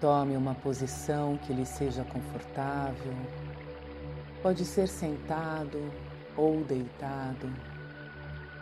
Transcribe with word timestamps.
Tome 0.00 0.36
uma 0.36 0.54
posição 0.54 1.36
que 1.38 1.52
lhe 1.52 1.66
seja 1.66 2.04
confortável. 2.04 3.12
Pode 4.40 4.64
ser 4.64 4.86
sentado 4.86 5.92
ou 6.36 6.62
deitado, 6.62 7.52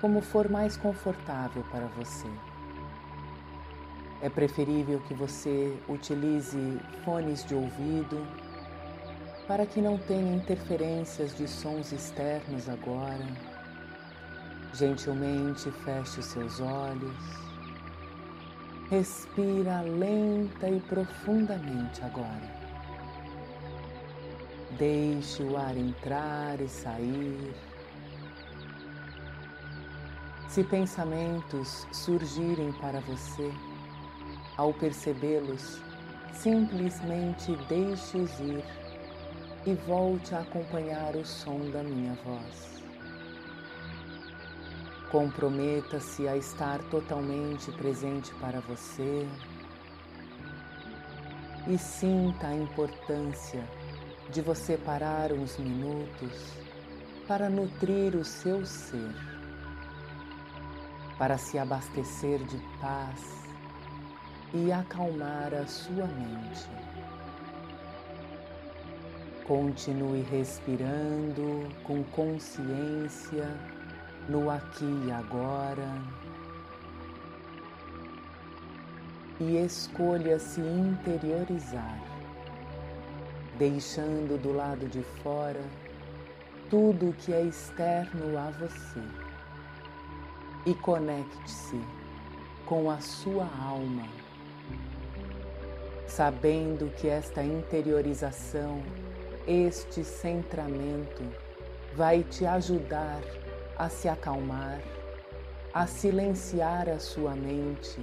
como 0.01 0.23
for 0.23 0.49
mais 0.49 0.79
confortável 0.79 1.63
para 1.71 1.85
você. 1.89 2.27
É 4.23 4.31
preferível 4.31 4.99
que 5.01 5.13
você 5.13 5.77
utilize 5.87 6.81
fones 7.05 7.45
de 7.45 7.55
ouvido 7.55 8.27
para 9.47 9.67
que 9.67 9.83
não 9.83 9.99
tenha 9.99 10.35
interferências 10.35 11.37
de 11.37 11.47
sons 11.47 11.93
externos 11.93 12.67
agora. 12.67 13.27
Gentilmente 14.73 15.71
feche 15.85 16.21
os 16.21 16.27
seus 16.27 16.61
olhos. 16.61 17.46
Respira 18.89 19.81
lenta 19.81 20.69
e 20.69 20.79
profundamente 20.79 22.05
agora. 22.05 22.55
Deixe 24.79 25.43
o 25.43 25.57
ar 25.57 25.77
entrar 25.77 26.61
e 26.61 26.69
sair. 26.69 27.53
Se 30.49 30.63
pensamentos 30.63 31.85
surgirem 31.91 32.71
para 32.75 33.01
você, 33.01 33.51
ao 34.57 34.73
percebê-los, 34.73 35.83
simplesmente 36.33 37.57
deixe-os 37.69 38.39
ir 38.39 38.65
e 39.67 39.75
volte 39.85 40.33
a 40.33 40.43
acompanhar 40.43 41.17
o 41.17 41.27
som 41.27 41.59
da 41.73 41.83
minha 41.83 42.15
voz. 42.25 42.86
Comprometa-se 45.11 46.27
a 46.27 46.37
estar 46.37 46.81
totalmente 46.91 47.71
presente 47.73 48.35
para 48.35 48.61
você 48.61 49.27
e 51.69 51.79
sinta 51.79 52.49
a 52.49 52.55
importância 52.55 53.65
de 54.31 54.41
você 54.41 54.77
parar 54.77 55.33
uns 55.33 55.57
minutos 55.59 56.53
para 57.29 57.49
nutrir 57.49 58.17
o 58.17 58.25
seu 58.25 58.67
ser, 58.67 59.15
para 61.17 61.39
se 61.39 61.57
abastecer 61.57 62.43
de 62.45 62.59
paz 62.81 63.47
e 64.53 64.73
acalmar 64.73 65.55
a 65.55 65.67
sua 65.67 66.07
mente. 66.07 66.69
Continue 69.47 70.23
respirando 70.23 71.69
com 71.85 72.03
consciência 72.05 73.76
no 74.29 74.51
aqui 74.51 75.05
e 75.07 75.11
agora. 75.11 76.03
E 79.39 79.59
escolha 79.59 80.39
se 80.39 80.61
interiorizar, 80.61 82.01
deixando 83.59 84.41
do 84.41 84.53
lado 84.53 84.89
de 84.89 85.03
fora 85.23 85.63
tudo 86.71 87.15
que 87.19 87.33
é 87.33 87.43
externo 87.43 88.37
a 88.39 88.51
você. 88.51 89.03
E 90.65 90.75
conecte-se 90.75 91.81
com 92.65 92.91
a 92.91 92.99
sua 92.99 93.49
alma, 93.63 94.09
sabendo 96.09 96.91
que 96.97 97.07
esta 97.07 97.45
interiorização, 97.45 98.83
este 99.47 100.03
centramento 100.03 101.23
vai 101.95 102.25
te 102.25 102.45
ajudar 102.45 103.21
a 103.79 103.89
se 103.89 104.09
acalmar, 104.09 104.81
a 105.73 105.87
silenciar 105.87 106.89
a 106.89 106.99
sua 106.99 107.35
mente. 107.35 108.01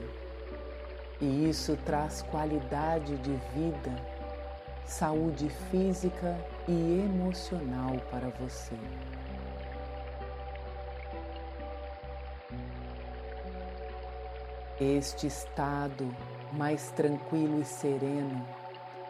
E 1.19 1.49
isso 1.49 1.77
traz 1.85 2.21
qualidade 2.21 3.17
de 3.17 3.35
vida, 3.53 3.95
saúde 4.85 5.49
física 5.71 6.37
e 6.67 6.99
emocional 6.99 7.97
para 8.11 8.29
você. 8.29 8.75
Este 14.79 15.27
estado 15.27 16.13
mais 16.51 16.91
tranquilo 16.91 17.61
e 17.61 17.65
sereno 17.65 18.45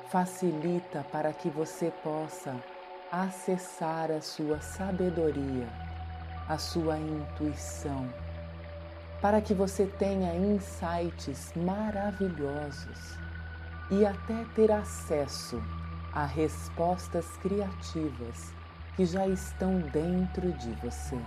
facilita 0.09 1.03
para 1.11 1.33
que 1.33 1.49
você 1.49 1.91
possa 2.03 2.55
acessar 3.11 4.11
a 4.11 4.21
sua 4.21 4.61
sabedoria 4.61 5.67
a 6.47 6.57
sua 6.57 6.97
intuição, 6.99 8.07
para 9.21 9.41
que 9.41 9.53
você 9.53 9.85
tenha 9.85 10.35
insights 10.35 11.53
maravilhosos 11.55 13.17
e 13.89 14.05
até 14.05 14.45
ter 14.55 14.71
acesso 14.71 15.61
a 16.13 16.25
respostas 16.25 17.25
criativas 17.37 18.53
que 18.95 19.05
já 19.05 19.27
estão 19.27 19.79
dentro 19.79 20.51
de 20.53 20.71
você. 20.81 21.19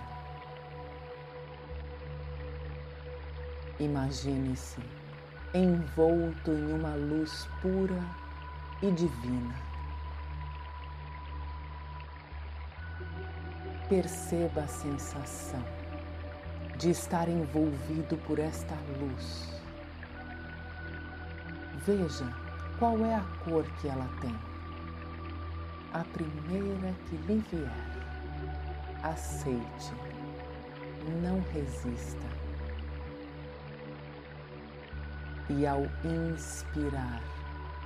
Imagine-se 3.80 4.80
envolto 5.52 6.50
em 6.50 6.72
uma 6.72 6.94
luz 6.94 7.48
pura 7.60 8.02
e 8.82 8.90
divina. 8.90 9.65
Perceba 13.88 14.62
a 14.62 14.66
sensação 14.66 15.62
de 16.76 16.90
estar 16.90 17.28
envolvido 17.28 18.16
por 18.26 18.40
esta 18.40 18.74
luz. 18.98 19.62
Veja 21.86 22.26
qual 22.80 22.98
é 23.04 23.14
a 23.14 23.24
cor 23.44 23.64
que 23.80 23.86
ela 23.86 24.08
tem. 24.20 24.34
A 25.94 26.02
primeira 26.02 26.92
que 27.08 27.16
lhe 27.16 27.38
vier. 27.48 27.70
Aceite, 29.04 29.92
não 31.22 31.40
resista. 31.52 32.26
E 35.48 35.64
ao 35.64 35.82
inspirar, 36.04 37.22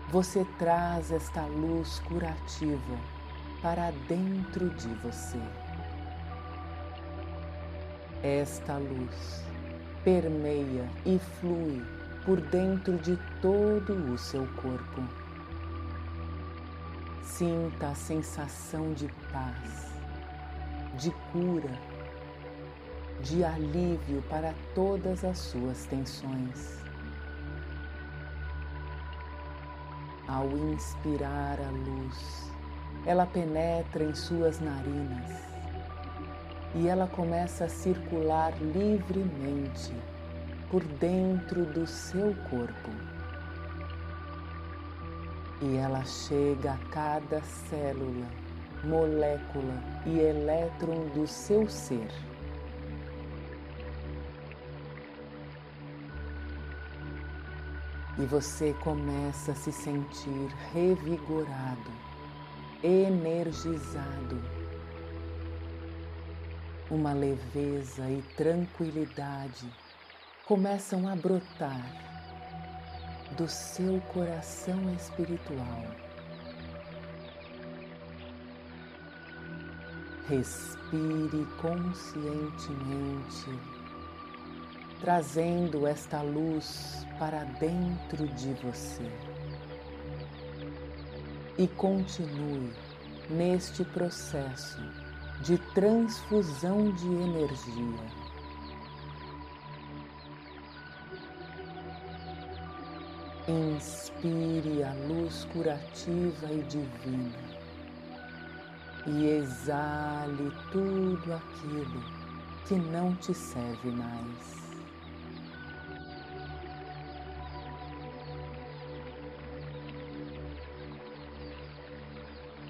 você 0.09 0.47
traz 0.59 1.13
esta 1.13 1.43
luz 1.43 1.99
curativa 2.01 2.99
para 3.61 3.91
dentro 4.09 4.71
de 4.71 4.89
você. 4.95 5.39
Esta 8.23 8.77
luz 8.77 9.43
permeia 10.05 10.87
e 11.07 11.19
flui 11.41 11.83
por 12.27 12.39
dentro 12.39 12.99
de 12.99 13.19
todo 13.41 13.95
o 14.13 14.19
seu 14.19 14.47
corpo. 14.63 15.03
Sinta 17.23 17.89
a 17.89 17.95
sensação 17.95 18.93
de 18.93 19.09
paz, 19.33 19.91
de 20.99 21.11
cura, 21.33 21.73
de 23.23 23.43
alívio 23.43 24.23
para 24.29 24.53
todas 24.75 25.25
as 25.25 25.39
suas 25.39 25.87
tensões. 25.87 26.79
Ao 30.29 30.47
inspirar 30.75 31.59
a 31.59 31.71
luz, 31.71 32.53
ela 33.07 33.25
penetra 33.25 34.05
em 34.05 34.15
suas 34.15 34.61
narinas 34.61 35.50
e 36.75 36.87
ela 36.87 37.07
começa 37.07 37.65
a 37.65 37.69
circular 37.69 38.53
livremente 38.61 39.93
por 40.71 40.83
dentro 40.85 41.65
do 41.65 41.87
seu 41.87 42.35
corpo. 42.49 42.91
E 45.63 45.77
ela 45.77 46.05
chega 46.05 46.73
a 46.73 46.91
cada 46.91 47.43
célula, 47.43 48.27
molécula 48.85 49.83
e 50.07 50.21
elétron 50.21 51.09
do 51.09 51.27
seu 51.27 51.69
ser. 51.69 52.09
E 58.19 58.25
você 58.27 58.75
começa 58.85 59.53
a 59.53 59.55
se 59.55 59.73
sentir 59.73 60.49
revigorado, 60.73 61.91
energizado 62.83 64.60
uma 66.91 67.13
leveza 67.13 68.11
e 68.11 68.21
tranquilidade 68.37 69.73
começam 70.45 71.07
a 71.09 71.15
brotar 71.15 71.87
do 73.37 73.47
seu 73.49 74.01
coração 74.13 74.93
espiritual. 74.95 75.85
Respire 80.29 81.47
conscientemente, 81.61 83.59
trazendo 85.01 85.87
esta 85.87 86.23
luz 86.23 87.07
para 87.21 87.45
dentro 87.45 88.27
de 88.35 88.53
você. 88.55 89.09
E 91.57 91.69
continue 91.69 92.73
neste 93.29 93.85
processo 93.85 95.10
de 95.41 95.57
transfusão 95.75 96.93
de 96.93 97.07
energia. 97.07 98.31
Inspire 103.49 104.85
a 104.85 104.93
luz 105.09 105.47
curativa 105.53 106.53
e 106.53 106.63
divina 106.65 107.61
e 109.07 109.27
exale 109.29 110.53
tudo 110.71 111.33
aquilo 111.33 112.05
que 112.67 112.75
não 112.75 113.15
te 113.17 113.33
serve 113.33 113.91
mais. 113.91 114.61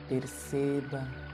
Perceba 0.08 1.29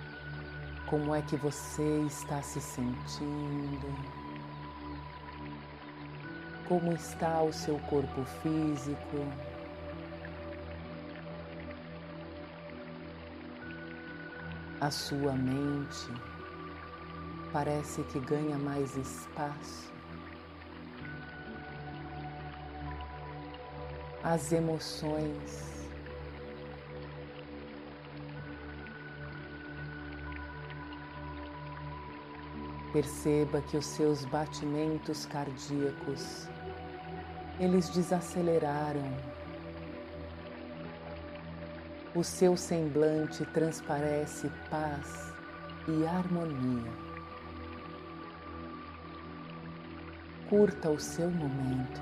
como 0.87 1.13
é 1.15 1.21
que 1.21 1.37
você 1.37 2.05
está 2.07 2.41
se 2.43 2.61
sentindo, 2.61 3.93
como 6.69 6.93
está 6.93 7.43
o 7.43 7.53
seu 7.53 7.79
corpo 7.81 8.25
físico. 8.43 9.27
A 14.81 14.91
sua 14.91 15.33
mente 15.33 16.09
parece 17.53 18.03
que 18.05 18.21
ganha 18.21 18.57
mais 18.57 18.97
espaço. 18.97 19.93
As 24.23 24.53
emoções 24.53 25.76
Perceba 32.93 33.61
que 33.61 33.77
os 33.77 33.87
seus 33.87 34.25
batimentos 34.25 35.27
cardíacos 35.27 36.49
eles 37.59 37.89
desaceleraram 37.91 39.37
o 42.17 42.25
seu 42.25 42.57
semblante 42.57 43.45
transparece 43.45 44.51
paz 44.71 45.35
e 45.87 46.07
harmonia. 46.07 46.91
Curta 50.49 50.89
o 50.89 50.99
seu 50.99 51.31
momento. 51.31 52.01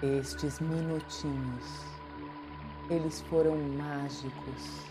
Estes 0.00 0.60
minutinhos, 0.60 1.99
eles 2.90 3.20
foram 3.22 3.56
mágicos. 3.56 4.82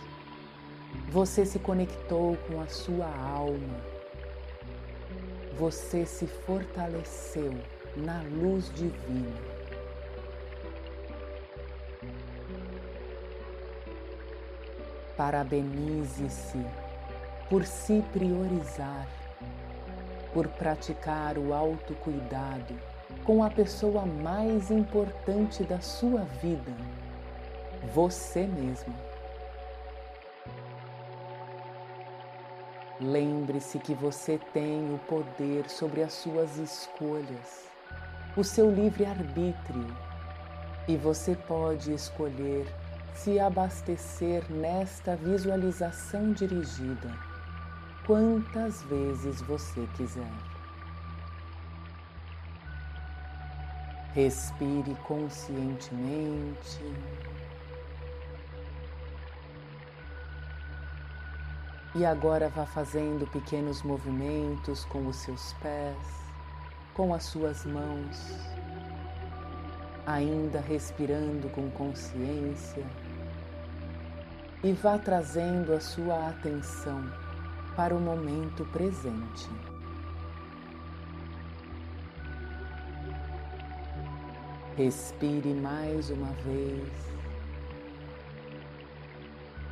Você 1.12 1.46
se 1.46 1.60
conectou 1.60 2.38
com 2.48 2.62
a 2.62 2.68
sua 2.68 3.07
alma 3.07 4.00
você 5.60 6.06
se 6.06 6.25
fortaleceu 6.25 7.54
na 7.98 8.22
luz 8.22 8.72
divina. 8.74 9.36
Parabenize-se 15.18 16.66
por 17.50 17.66
se 17.66 18.02
priorizar, 18.13 19.06
por 20.34 20.48
praticar 20.48 21.38
o 21.38 21.54
autocuidado 21.54 22.74
com 23.25 23.44
a 23.44 23.50
pessoa 23.50 24.06
mais 24.06 24.72
importante 24.72 25.66
da 25.66 25.81
sua 25.81 26.22
vida, 26.42 26.72
você 27.94 28.46
mesmo. 28.46 28.94
Lembre-se 33.00 33.80
que 33.80 33.94
você 33.94 34.38
tem 34.54 34.94
o 34.94 35.00
poder 35.00 35.70
sobre 35.70 36.04
as 36.04 36.14
suas 36.14 36.58
escolhas, 36.58 37.70
o 38.36 38.44
seu 38.44 38.70
livre-arbítrio, 38.70 39.88
e 40.88 40.98
você 40.98 41.36
pode 41.36 41.94
escolher 41.94 42.68
se 43.14 43.40
abastecer 43.40 44.44
nesta 44.52 45.16
visualização 45.16 46.34
dirigida 46.34 47.10
quantas 48.06 48.81
vezes 48.84 49.42
você 49.42 49.88
quiser. 49.96 50.31
Respire 54.14 54.96
conscientemente. 55.04 56.81
E 61.96 62.06
agora 62.06 62.50
vá 62.50 62.68
fazendo 62.68 63.26
pequenos 63.32 63.82
movimentos 63.82 64.86
com 64.86 65.08
os 65.08 65.16
seus 65.16 65.54
pés, 65.54 65.98
com 66.94 67.14
as 67.16 67.24
suas 67.24 67.66
mãos, 67.66 68.38
ainda 70.06 70.60
respirando 70.60 71.50
com 71.50 71.68
consciência. 71.72 72.86
E 74.64 74.72
vá 74.72 75.00
trazendo 75.00 75.74
a 75.74 75.80
sua 75.80 76.30
atenção 76.30 77.12
para 77.76 77.96
o 77.96 78.00
momento 78.00 78.64
presente. 78.66 79.50
Respire 84.78 85.56
mais 85.56 86.12
uma 86.12 86.32
vez 86.44 87.10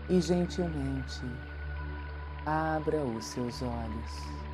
e 0.10 0.19
gentilmente 0.19 1.22
abra 2.47 3.03
os 3.03 3.25
seus 3.25 3.61
olhos. 3.61 4.46